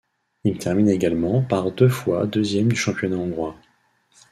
[0.45, 3.55] Il termine également par deux fois deuxième du championnat hongrois.